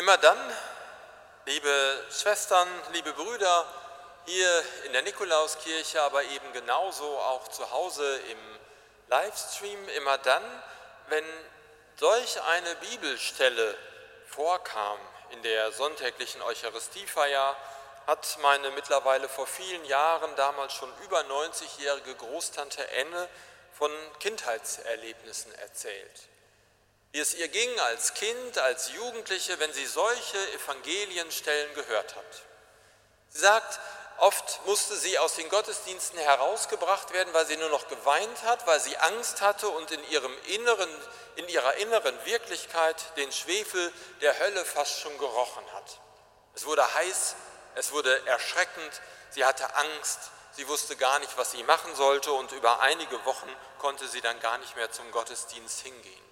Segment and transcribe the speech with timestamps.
[0.00, 0.38] Immer dann,
[1.44, 3.66] liebe Schwestern, liebe Brüder,
[4.24, 8.38] hier in der Nikolauskirche, aber eben genauso auch zu Hause im
[9.08, 10.42] Livestream, immer dann,
[11.08, 11.24] wenn
[11.96, 13.76] solch eine Bibelstelle
[14.26, 14.98] vorkam
[15.32, 17.54] in der sonntäglichen Eucharistiefeier,
[18.06, 23.28] hat meine mittlerweile vor vielen Jahren, damals schon über 90-jährige Großtante Enne
[23.74, 26.30] von Kindheitserlebnissen erzählt.
[27.12, 32.42] Wie es ihr ging als Kind, als Jugendliche, wenn sie solche Evangelienstellen gehört hat.
[33.30, 33.80] Sie sagt,
[34.18, 38.78] oft musste sie aus den Gottesdiensten herausgebracht werden, weil sie nur noch geweint hat, weil
[38.78, 40.88] sie Angst hatte und in, ihrem inneren,
[41.36, 46.00] in ihrer inneren Wirklichkeit den Schwefel der Hölle fast schon gerochen hat.
[46.54, 47.34] Es wurde heiß,
[47.74, 50.18] es wurde erschreckend, sie hatte Angst,
[50.52, 54.38] sie wusste gar nicht, was sie machen sollte und über einige Wochen konnte sie dann
[54.40, 56.29] gar nicht mehr zum Gottesdienst hingehen.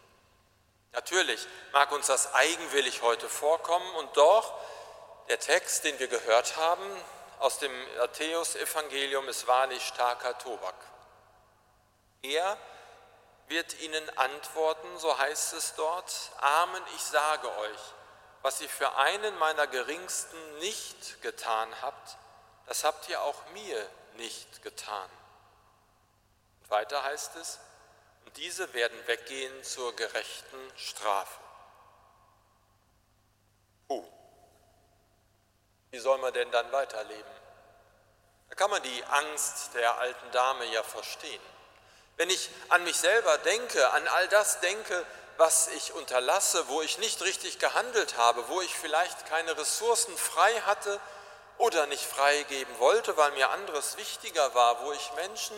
[0.93, 4.55] Natürlich mag uns das eigenwillig heute vorkommen und doch
[5.29, 6.85] der Text, den wir gehört haben
[7.39, 10.75] aus dem Matthäus-Evangelium, ist wahrlich starker Tobak.
[12.23, 12.57] Er
[13.49, 17.79] wird ihnen antworten, so heißt es dort, Amen, ich sage euch,
[18.43, 22.17] was ihr für einen meiner Geringsten nicht getan habt,
[22.67, 25.09] das habt ihr auch mir nicht getan.
[26.61, 27.59] Und weiter heißt es,
[28.29, 31.41] und diese werden weggehen zur gerechten Strafe.
[33.89, 34.05] Puh.
[35.91, 37.33] Wie soll man denn dann weiterleben?
[38.51, 41.41] Da kann man die Angst der alten Dame ja verstehen.
[42.19, 45.07] Wenn ich an mich selber denke, an all das denke,
[45.39, 50.53] was ich unterlasse, wo ich nicht richtig gehandelt habe, wo ich vielleicht keine Ressourcen frei
[50.67, 51.01] hatte
[51.57, 55.57] oder nicht freigeben wollte, weil mir anderes wichtiger war, wo ich Menschen,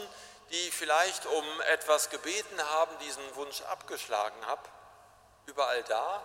[0.51, 4.63] die vielleicht um etwas gebeten haben, diesen Wunsch abgeschlagen habe,
[5.47, 6.23] überall da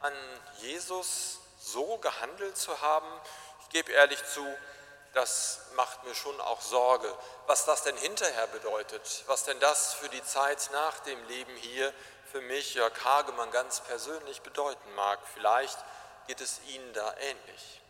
[0.00, 0.14] an
[0.58, 3.08] Jesus so gehandelt zu haben,
[3.62, 4.46] ich gebe ehrlich zu,
[5.12, 7.12] das macht mir schon auch Sorge,
[7.46, 11.92] was das denn hinterher bedeutet, was denn das für die Zeit nach dem Leben hier
[12.30, 15.18] für mich, Jörg Hagemann, ganz persönlich bedeuten mag.
[15.34, 15.78] Vielleicht
[16.26, 17.80] geht es Ihnen da ähnlich.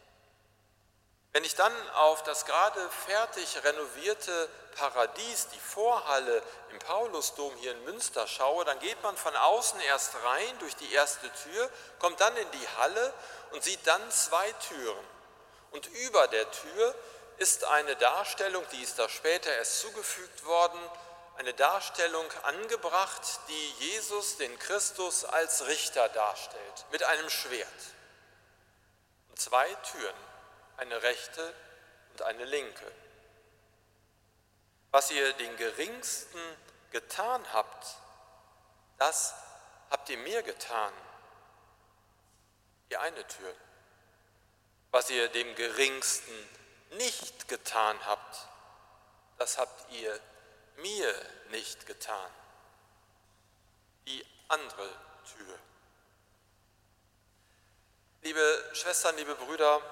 [1.32, 7.84] Wenn ich dann auf das gerade fertig renovierte Paradies, die Vorhalle im Paulusdom hier in
[7.84, 12.36] Münster schaue, dann geht man von außen erst rein durch die erste Tür, kommt dann
[12.36, 13.12] in die Halle
[13.50, 15.06] und sieht dann zwei Türen.
[15.70, 16.94] Und über der Tür
[17.36, 20.80] ist eine Darstellung, die ist da später erst zugefügt worden,
[21.36, 27.68] eine Darstellung angebracht, die Jesus, den Christus, als Richter darstellt, mit einem Schwert.
[29.36, 30.16] Zwei Türen,
[30.78, 31.54] eine rechte
[32.10, 32.90] und eine linke.
[34.90, 36.40] Was ihr den Geringsten
[36.90, 37.96] getan habt,
[38.96, 39.34] das
[39.90, 40.92] habt ihr mir getan.
[42.90, 43.54] Die eine Tür.
[44.90, 46.32] Was ihr dem Geringsten
[46.92, 48.48] nicht getan habt,
[49.36, 50.18] das habt ihr
[50.76, 51.14] mir
[51.50, 52.30] nicht getan.
[54.06, 54.88] Die andere
[55.36, 55.58] Tür.
[58.22, 59.82] Liebe Schwestern, liebe Brüder,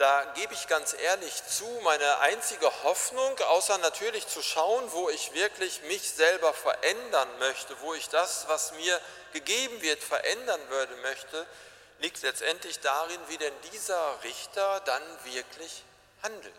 [0.00, 5.34] da gebe ich ganz ehrlich zu, meine einzige Hoffnung, außer natürlich zu schauen, wo ich
[5.34, 8.98] wirklich mich selber verändern möchte, wo ich das, was mir
[9.34, 11.46] gegeben wird, verändern würde möchte,
[11.98, 15.84] liegt letztendlich darin, wie denn dieser Richter dann wirklich
[16.22, 16.54] handelt.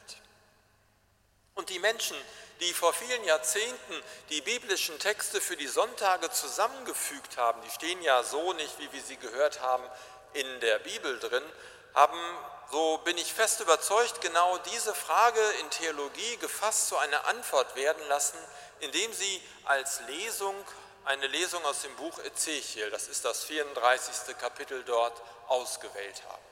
[1.55, 2.17] Und die Menschen,
[2.59, 8.21] die vor vielen Jahrzehnten die biblischen Texte für die Sonntage zusammengefügt haben, die stehen ja
[8.21, 9.83] so nicht, wie wir sie gehört haben,
[10.33, 11.43] in der Bibel drin,
[11.93, 12.19] haben,
[12.71, 18.07] so bin ich fest überzeugt, genau diese Frage in Theologie gefasst zu einer Antwort werden
[18.07, 18.37] lassen,
[18.79, 20.55] indem sie als Lesung
[21.05, 24.37] eine Lesung aus dem Buch Ezechiel, das ist das 34.
[24.37, 26.43] Kapitel dort, ausgewählt haben.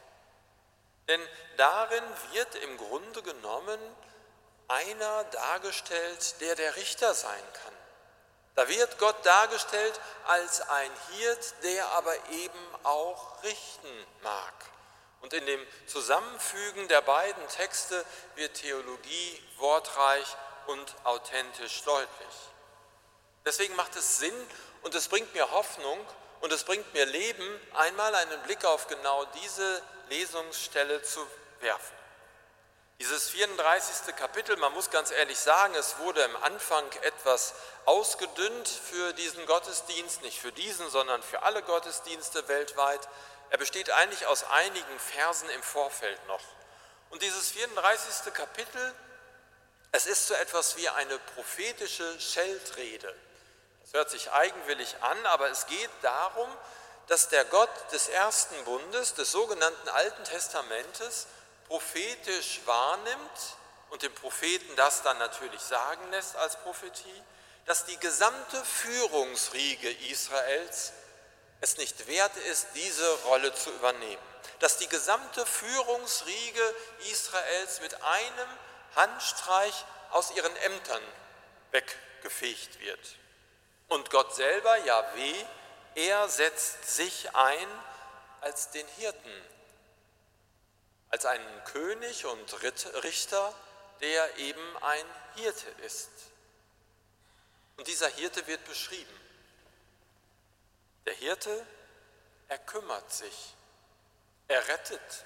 [1.08, 1.22] Denn
[1.58, 3.80] darin wird im Grunde genommen
[4.68, 7.74] einer dargestellt, der der Richter sein kann.
[8.56, 14.54] Da wird Gott dargestellt als ein Hirt, der aber eben auch richten mag.
[15.22, 18.06] Und in dem Zusammenfügen der beiden Texte
[18.36, 20.38] wird Theologie wortreich
[20.68, 22.36] und authentisch deutlich.
[23.46, 24.48] Deswegen macht es Sinn
[24.82, 26.00] und es bringt mir Hoffnung
[26.42, 31.26] und es bringt mir Leben, einmal einen Blick auf genau diese Lesungsstelle zu
[31.60, 32.00] werfen.
[33.00, 34.14] Dieses 34.
[34.18, 37.54] Kapitel, man muss ganz ehrlich sagen, es wurde am Anfang etwas
[37.86, 43.08] ausgedünnt für diesen Gottesdienst, nicht für diesen, sondern für alle Gottesdienste weltweit.
[43.50, 46.44] Er besteht eigentlich aus einigen Versen im Vorfeld noch.
[47.10, 48.34] Und dieses 34.
[48.34, 48.94] Kapitel,
[49.92, 53.16] es ist so etwas wie eine prophetische Scheltrede.
[53.82, 56.50] Das hört sich eigenwillig an, aber es geht darum,
[57.08, 61.26] dass der Gott des ersten Bundes, des sogenannten Alten Testamentes,
[61.68, 63.56] prophetisch wahrnimmt
[63.90, 67.24] und dem Propheten das dann natürlich sagen lässt als Prophetie,
[67.66, 70.94] dass die gesamte Führungsriege Israels
[71.62, 74.22] es nicht wert ist, diese Rolle zu übernehmen.
[74.60, 76.76] Dass die gesamte Führungsriege
[77.12, 78.50] Israels mit einem
[78.96, 81.04] Handstreich aus ihren Ämtern
[81.72, 83.00] weggefegt wird.
[83.88, 85.46] Und Gott selber, Yahweh,
[85.96, 87.68] er setzt sich ein
[88.42, 89.32] als den Hirten,
[91.10, 92.64] als einen König und
[93.04, 93.54] Richter,
[94.02, 95.06] der eben ein
[95.36, 96.10] Hirte ist.
[97.78, 99.19] Und dieser Hirte wird beschrieben.
[101.06, 101.66] Der Hirte,
[102.48, 103.56] er kümmert sich,
[104.48, 105.26] er rettet,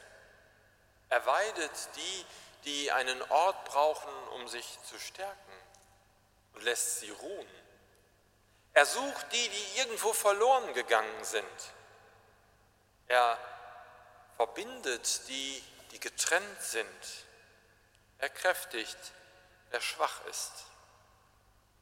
[1.10, 2.26] er weidet die,
[2.66, 5.54] die einen Ort brauchen, um sich zu stärken
[6.54, 7.64] und lässt sie ruhen.
[8.74, 11.74] Er sucht die, die irgendwo verloren gegangen sind.
[13.08, 13.38] Er
[14.38, 17.26] verbindet die, die getrennt sind.
[18.18, 18.98] Er kräftigt,
[19.70, 20.66] wer schwach ist.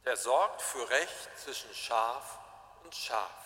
[0.04, 2.38] Er sorgt für Recht zwischen Schaf
[2.82, 3.41] und Schaf.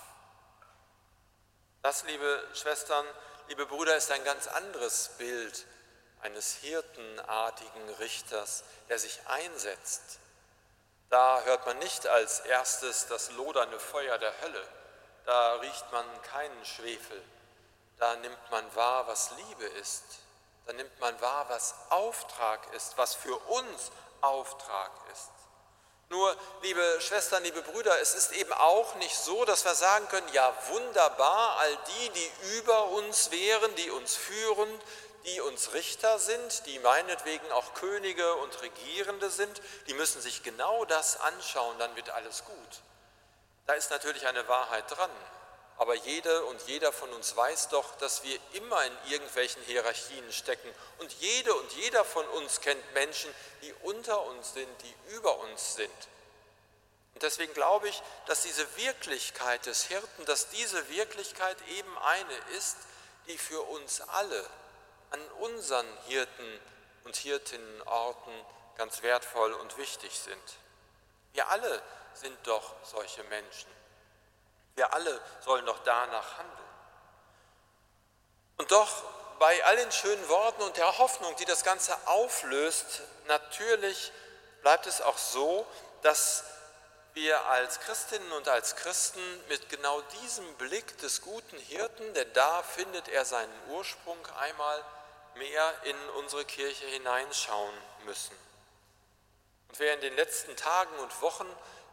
[1.87, 3.07] Das, liebe Schwestern,
[3.47, 5.67] liebe Brüder, ist ein ganz anderes Bild
[6.21, 10.19] eines hirtenartigen Richters, der sich einsetzt.
[11.11, 14.69] Da hört man nicht als erstes das lodernde Feuer der Hölle,
[15.27, 17.23] da riecht man keinen Schwefel,
[18.01, 20.03] da nimmt man wahr, was Liebe ist,
[20.67, 23.93] da nimmt man wahr, was Auftrag ist, was für uns
[24.23, 25.31] Auftrag ist.
[26.09, 30.29] Nur, liebe Schwestern, liebe Brüder, es ist eben auch nicht so, dass wir sagen können,
[30.33, 34.69] ja wunderbar, all die, die über uns wären, die uns führen,
[35.25, 40.85] die uns Richter sind, die meinetwegen auch Könige und Regierende sind, die müssen sich genau
[40.85, 42.83] das anschauen, dann wird alles gut.
[43.67, 45.11] Da ist natürlich eine Wahrheit dran,
[45.79, 50.73] aber jede und jeder von uns weiß doch, dass wir immer in irgendwelchen Hierarchien stecken
[50.99, 53.33] und jede und jeder von uns kennt Menschen,
[53.63, 56.09] die unter uns sind, die über uns sind.
[57.15, 62.77] Und deswegen glaube ich, dass diese Wirklichkeit des Hirten, dass diese Wirklichkeit eben eine ist,
[63.27, 64.49] die für uns alle
[65.11, 66.61] an unseren Hirten
[67.05, 68.33] und Hirtinnenorten
[68.77, 70.43] ganz wertvoll und wichtig sind.
[71.33, 71.83] Wir alle
[72.15, 73.76] sind doch solche Menschen.
[74.77, 76.69] Wir alle sollen doch danach handeln.
[78.59, 79.03] Und doch
[79.39, 84.13] bei all den schönen Worten und der Hoffnung, die das Ganze auflöst, natürlich
[84.63, 85.67] bleibt es auch so,
[86.03, 86.45] dass
[87.15, 92.63] wir als Christinnen und als Christen mit genau diesem Blick des guten Hirten, denn da
[92.63, 94.85] findet er seinen Ursprung einmal,
[95.37, 97.75] mehr in unsere Kirche hineinschauen
[98.05, 98.37] müssen.
[99.69, 101.49] Und wer in den letzten Tagen und Wochen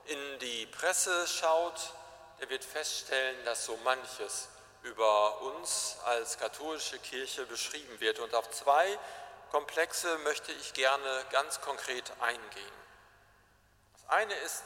[0.05, 1.93] in die Presse schaut,
[2.39, 4.49] der wird feststellen, dass so manches
[4.83, 8.19] über uns als katholische Kirche beschrieben wird.
[8.19, 8.97] Und auf zwei
[9.51, 12.73] Komplexe möchte ich gerne ganz konkret eingehen.
[13.93, 14.63] Das eine ist,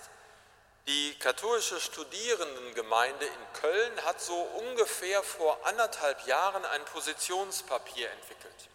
[0.87, 8.69] die katholische Studierendengemeinde in Köln hat so ungefähr vor anderthalb Jahren ein Positionspapier entwickelt.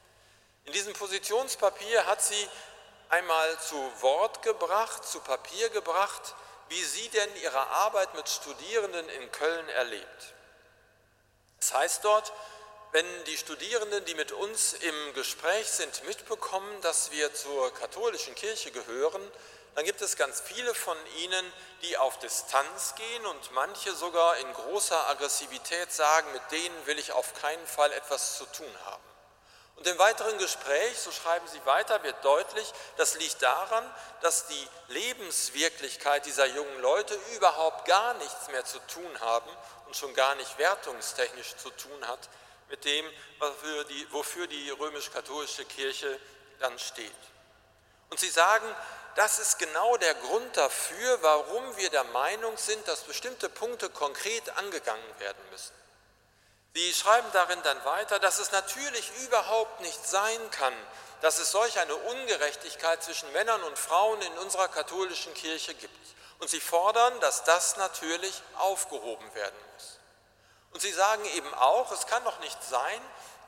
[0.65, 2.49] In diesem Positionspapier hat sie
[3.09, 6.35] einmal zu Wort gebracht, zu Papier gebracht,
[6.73, 10.35] wie sie denn ihre Arbeit mit Studierenden in Köln erlebt.
[11.61, 12.33] Es heißt dort,
[12.93, 18.71] wenn die Studierenden, die mit uns im Gespräch sind, mitbekommen, dass wir zur katholischen Kirche
[18.71, 19.23] gehören,
[19.75, 21.53] dann gibt es ganz viele von ihnen,
[21.83, 27.13] die auf Distanz gehen und manche sogar in großer Aggressivität sagen, mit denen will ich
[27.13, 29.12] auf keinen Fall etwas zu tun haben.
[29.83, 33.85] Und im weiteren Gespräch, so schreiben Sie weiter, wird deutlich, das liegt daran,
[34.21, 39.51] dass die Lebenswirklichkeit dieser jungen Leute überhaupt gar nichts mehr zu tun haben
[39.87, 42.21] und schon gar nicht wertungstechnisch zu tun hat
[42.69, 43.05] mit dem,
[43.41, 46.17] wofür die, wofür die römisch-katholische Kirche
[46.61, 47.11] dann steht.
[48.11, 48.73] Und Sie sagen,
[49.17, 54.49] das ist genau der Grund dafür, warum wir der Meinung sind, dass bestimmte Punkte konkret
[54.51, 55.75] angegangen werden müssen.
[56.75, 60.75] Sie schreiben darin dann weiter, dass es natürlich überhaupt nicht sein kann,
[61.21, 65.95] dass es solch eine Ungerechtigkeit zwischen Männern und Frauen in unserer katholischen Kirche gibt.
[66.39, 69.99] Und sie fordern, dass das natürlich aufgehoben werden muss.
[70.73, 73.01] Und sie sagen eben auch, es kann doch nicht sein,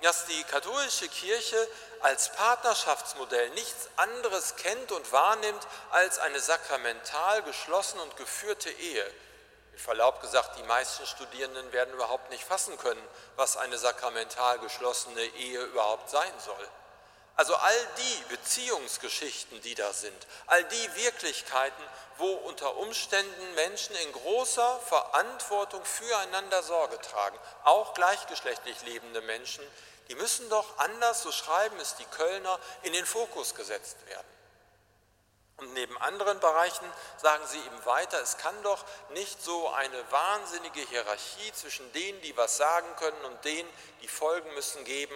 [0.02, 1.68] dass die katholische Kirche
[2.00, 9.10] als Partnerschaftsmodell nichts anderes kennt und wahrnimmt als eine sakramental geschlossene und geführte Ehe.
[9.74, 13.04] Mit Verlaub gesagt, die meisten Studierenden werden überhaupt nicht fassen können,
[13.34, 16.68] was eine sakramental geschlossene Ehe überhaupt sein soll.
[17.34, 21.82] Also all die Beziehungsgeschichten, die da sind, all die Wirklichkeiten,
[22.18, 29.64] wo unter Umständen Menschen in großer Verantwortung füreinander Sorge tragen, auch gleichgeschlechtlich lebende Menschen,
[30.06, 34.33] die müssen doch anders, so schreiben es die Kölner, in den Fokus gesetzt werden.
[35.56, 40.80] Und neben anderen Bereichen sagen sie eben weiter, es kann doch nicht so eine wahnsinnige
[40.80, 43.68] Hierarchie zwischen denen, die was sagen können und denen,
[44.02, 45.14] die folgen müssen, geben.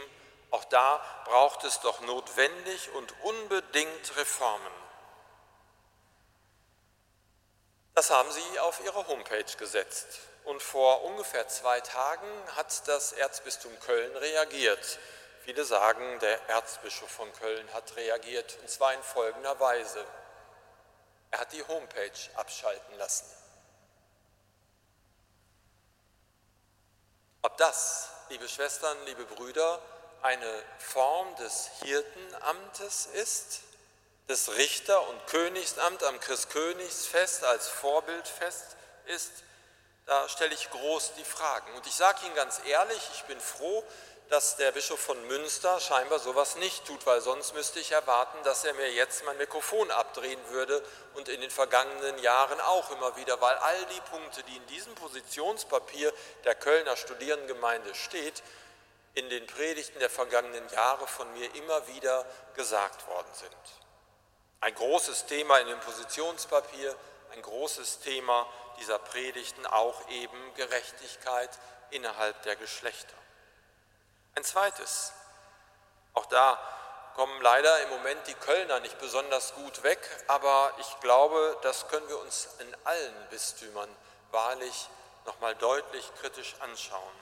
[0.51, 4.73] Auch da braucht es doch notwendig und unbedingt Reformen.
[7.95, 10.21] Das haben sie auf ihre Homepage gesetzt.
[10.45, 15.01] Und vor ungefähr zwei Tagen hat das Erzbistum Köln reagiert.
[15.45, 20.07] Viele sagen, der Erzbischof von Köln hat reagiert, und zwar in folgender Weise.
[21.31, 23.27] Er hat die Homepage abschalten lassen.
[27.43, 29.81] Ob das, liebe Schwestern, liebe Brüder,
[30.23, 33.61] eine Form des Hirtenamtes ist,
[34.29, 39.31] des Richter- und Königsamt am Christkönigsfest als Vorbildfest ist,
[40.07, 41.73] da stelle ich groß die Fragen.
[41.75, 43.85] Und ich sage Ihnen ganz ehrlich, ich bin froh,
[44.29, 48.63] dass der Bischof von Münster scheinbar sowas nicht tut, weil sonst müsste ich erwarten, dass
[48.65, 50.83] er mir jetzt mein Mikrofon abdrehen würde
[51.15, 54.95] und in den vergangenen Jahren auch immer wieder, weil all die Punkte, die in diesem
[54.97, 56.13] Positionspapier
[56.45, 58.43] der Kölner Studierendengemeinde steht,
[59.15, 63.57] in den Predigten der vergangenen Jahre von mir immer wieder gesagt worden sind.
[64.61, 66.95] Ein großes Thema in dem Positionspapier,
[67.33, 68.47] ein großes Thema
[68.79, 71.51] dieser Predigten auch eben Gerechtigkeit
[71.91, 73.15] innerhalb der Geschlechter.
[74.39, 75.13] Ein zweites,
[76.15, 76.57] auch da
[77.17, 82.09] kommen leider im Moment die Kölner nicht besonders gut weg, aber ich glaube, das können
[82.09, 83.89] wir uns in allen Bistümern
[84.31, 84.89] wahrlich
[85.27, 87.15] nochmal deutlich kritisch anschauen.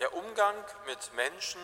[0.00, 1.60] Der Umgang mit Menschen,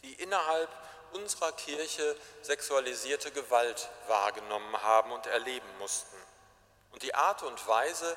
[0.00, 0.70] die innerhalb
[1.12, 6.16] unserer Kirche sexualisierte Gewalt wahrgenommen haben und erleben mussten.
[6.92, 8.16] Und die Art und Weise,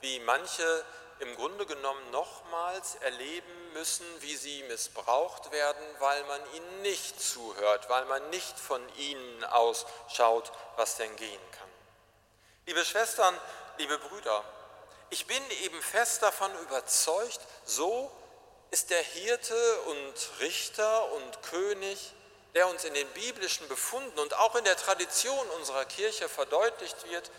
[0.00, 0.84] wie manche
[1.20, 7.88] im Grunde genommen nochmals erleben müssen, wie sie missbraucht werden, weil man ihnen nicht zuhört,
[7.88, 11.68] weil man nicht von ihnen ausschaut, was denn gehen kann.
[12.66, 13.38] Liebe Schwestern,
[13.78, 14.44] liebe Brüder,
[15.10, 18.10] ich bin eben fest davon überzeugt, so
[18.70, 22.12] ist der Hirte und Richter und König,
[22.54, 27.30] der uns in den biblischen Befunden und auch in der Tradition unserer Kirche verdeutlicht wird,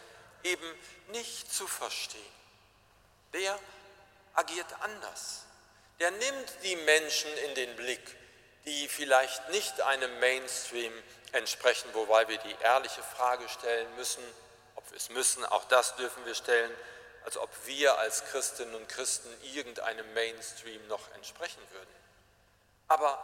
[0.43, 0.79] eben
[1.09, 2.36] nicht zu verstehen
[3.33, 3.57] der
[4.33, 5.43] agiert anders.
[5.99, 8.15] Der nimmt die Menschen in den Blick,
[8.65, 10.91] die vielleicht nicht einem Mainstream
[11.31, 14.23] entsprechen, wobei wir die ehrliche Frage stellen müssen,
[14.75, 16.71] ob wir es müssen, auch das dürfen wir stellen,
[17.25, 21.95] als ob wir als Christinnen und Christen irgendeinem Mainstream noch entsprechen würden.
[22.87, 23.21] Aber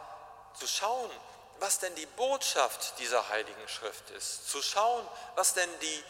[0.60, 1.12] zu schauen,
[1.60, 6.04] was denn die Botschaft dieser heiligen Schrift ist, zu schauen, was denn die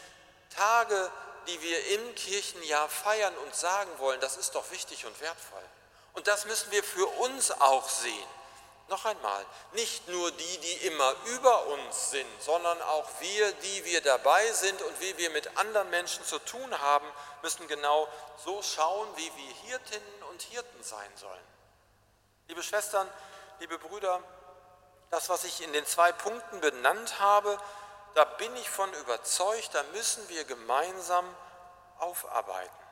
[0.50, 1.10] Tage
[1.46, 5.62] die wir im Kirchenjahr feiern und sagen wollen, das ist doch wichtig und wertvoll.
[6.14, 8.28] Und das müssen wir für uns auch sehen.
[8.88, 14.02] Noch einmal, nicht nur die, die immer über uns sind, sondern auch wir, die wir
[14.02, 17.06] dabei sind und wie wir mit anderen Menschen zu tun haben,
[17.42, 18.06] müssen genau
[18.44, 21.54] so schauen, wie wir Hirtinnen und Hirten sein sollen.
[22.48, 23.08] Liebe Schwestern,
[23.58, 24.22] liebe Brüder,
[25.10, 27.58] das, was ich in den zwei Punkten benannt habe,
[28.14, 31.24] da bin ich von überzeugt, da müssen wir gemeinsam
[31.98, 32.84] aufarbeiten.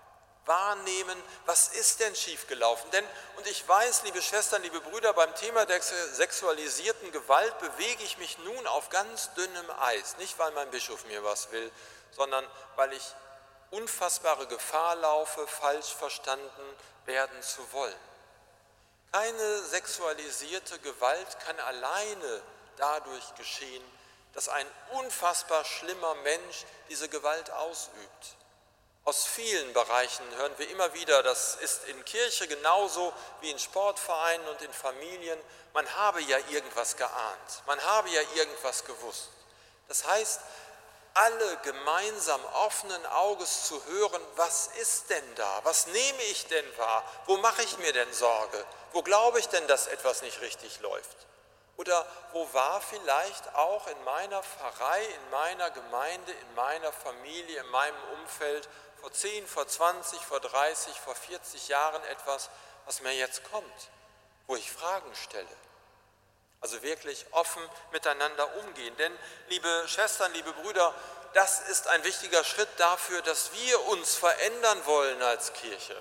[0.44, 2.90] Wahrnehmen, was ist denn schiefgelaufen?
[2.90, 8.18] Denn, und ich weiß, liebe Schwestern, liebe Brüder, beim Thema der sexualisierten Gewalt bewege ich
[8.18, 10.16] mich nun auf ganz dünnem Eis.
[10.18, 11.70] Nicht, weil mein Bischof mir was will,
[12.10, 13.14] sondern weil ich
[13.70, 17.94] unfassbare Gefahr laufe, falsch verstanden werden zu wollen.
[19.12, 22.42] Keine sexualisierte Gewalt kann alleine
[22.76, 23.84] dadurch geschehen,
[24.32, 28.36] dass ein unfassbar schlimmer Mensch diese Gewalt ausübt.
[29.04, 34.46] Aus vielen Bereichen hören wir immer wieder, das ist in Kirche genauso wie in Sportvereinen
[34.48, 35.38] und in Familien,
[35.74, 39.30] man habe ja irgendwas geahnt, man habe ja irgendwas gewusst.
[39.88, 40.40] Das heißt,
[41.14, 47.04] alle gemeinsam offenen Auges zu hören, was ist denn da, was nehme ich denn wahr,
[47.26, 51.26] wo mache ich mir denn Sorge, wo glaube ich denn, dass etwas nicht richtig läuft.
[51.82, 57.66] Oder wo war vielleicht auch in meiner Pfarrei, in meiner Gemeinde, in meiner Familie, in
[57.70, 58.68] meinem Umfeld
[59.00, 62.50] vor 10, vor 20, vor 30, vor 40 Jahren etwas,
[62.86, 63.88] was mir jetzt kommt,
[64.46, 65.56] wo ich Fragen stelle.
[66.60, 68.96] Also wirklich offen miteinander umgehen.
[68.98, 70.94] Denn, liebe Schwestern, liebe Brüder,
[71.34, 76.00] das ist ein wichtiger Schritt dafür, dass wir uns verändern wollen als Kirche.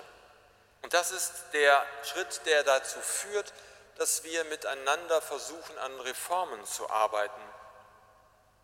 [0.82, 3.52] Und das ist der Schritt, der dazu führt,
[3.96, 7.42] dass wir miteinander versuchen, an Reformen zu arbeiten.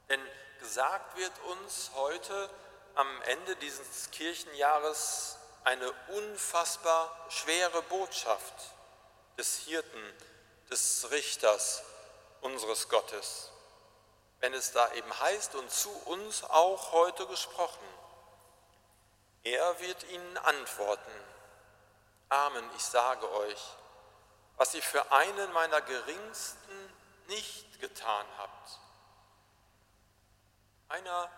[0.09, 0.21] Denn
[0.61, 2.51] gesagt wird uns heute
[2.95, 8.55] am Ende dieses Kirchenjahres eine unfassbar schwere Botschaft
[9.37, 10.03] des Hirten,
[10.71, 11.83] des Richters
[12.41, 13.51] unseres Gottes.
[14.41, 17.87] Wenn es da eben heißt und zu uns auch heute gesprochen,
[19.45, 21.13] er wird ihnen antworten,
[22.31, 23.61] Amen, ich sage euch,
[24.59, 26.95] was ihr für einen meiner geringsten
[27.29, 28.81] nicht getan habt.
[30.89, 31.31] Einer,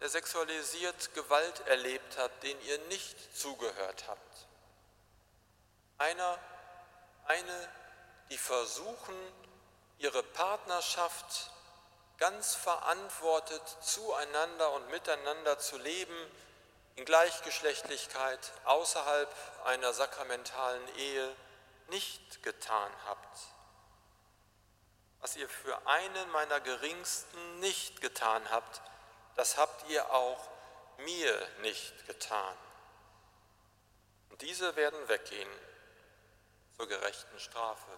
[0.00, 4.46] der sexualisiert Gewalt erlebt hat, den ihr nicht zugehört habt.
[5.98, 6.38] Einer,
[7.24, 7.68] eine,
[8.30, 9.16] die versuchen,
[9.98, 11.50] ihre Partnerschaft
[12.18, 16.16] ganz verantwortet zueinander und miteinander zu leben,
[16.94, 19.28] in Gleichgeschlechtlichkeit außerhalb
[19.64, 21.36] einer sakramentalen Ehe
[21.88, 23.38] nicht getan habt.
[25.20, 28.82] Was ihr für einen meiner geringsten nicht getan habt,
[29.34, 30.48] das habt ihr auch
[30.98, 32.56] mir nicht getan.
[34.30, 35.48] Und diese werden weggehen
[36.76, 37.90] zur gerechten Strafe.